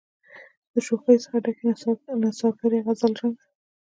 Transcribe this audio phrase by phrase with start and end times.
[0.73, 1.65] د شوخیو څخه ډکي
[2.21, 3.43] نڅاګرې غزل رنګه